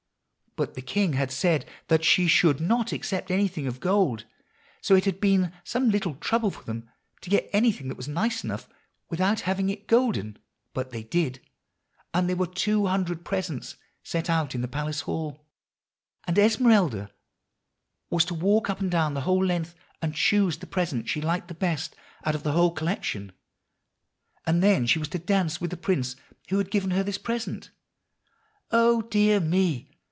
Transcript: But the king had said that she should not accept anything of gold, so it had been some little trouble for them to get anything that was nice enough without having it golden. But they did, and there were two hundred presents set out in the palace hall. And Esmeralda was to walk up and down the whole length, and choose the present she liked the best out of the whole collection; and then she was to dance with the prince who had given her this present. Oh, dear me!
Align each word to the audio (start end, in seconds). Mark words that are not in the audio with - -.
But 0.57 0.73
the 0.73 0.81
king 0.81 1.13
had 1.13 1.31
said 1.31 1.65
that 1.87 2.03
she 2.03 2.27
should 2.27 2.59
not 2.59 2.91
accept 2.91 3.31
anything 3.31 3.67
of 3.67 3.79
gold, 3.79 4.25
so 4.81 4.95
it 4.95 5.05
had 5.05 5.21
been 5.21 5.53
some 5.63 5.89
little 5.89 6.15
trouble 6.15 6.51
for 6.51 6.63
them 6.65 6.89
to 7.21 7.29
get 7.29 7.49
anything 7.53 7.87
that 7.87 7.95
was 7.95 8.09
nice 8.09 8.43
enough 8.43 8.67
without 9.09 9.39
having 9.39 9.69
it 9.69 9.87
golden. 9.87 10.37
But 10.73 10.89
they 10.91 11.03
did, 11.03 11.39
and 12.13 12.27
there 12.27 12.35
were 12.35 12.45
two 12.47 12.87
hundred 12.87 13.23
presents 13.23 13.77
set 14.03 14.29
out 14.29 14.53
in 14.53 14.59
the 14.59 14.67
palace 14.67 14.99
hall. 14.99 15.47
And 16.25 16.37
Esmeralda 16.37 17.11
was 18.09 18.25
to 18.25 18.33
walk 18.33 18.69
up 18.69 18.81
and 18.81 18.91
down 18.91 19.13
the 19.13 19.21
whole 19.21 19.45
length, 19.45 19.73
and 20.01 20.13
choose 20.13 20.57
the 20.57 20.67
present 20.67 21.07
she 21.07 21.21
liked 21.21 21.47
the 21.47 21.53
best 21.53 21.95
out 22.25 22.35
of 22.35 22.43
the 22.43 22.51
whole 22.51 22.71
collection; 22.71 23.31
and 24.45 24.61
then 24.61 24.85
she 24.85 24.99
was 24.99 25.07
to 25.09 25.17
dance 25.19 25.61
with 25.61 25.71
the 25.71 25.77
prince 25.77 26.17
who 26.49 26.57
had 26.57 26.71
given 26.71 26.91
her 26.91 27.03
this 27.03 27.17
present. 27.17 27.69
Oh, 28.69 29.03
dear 29.03 29.39
me! 29.39 29.87